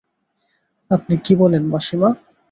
আপনি 0.91 1.15
কী 1.25 1.33
বলেন 1.35 1.63
মাসিমা? 1.73 2.09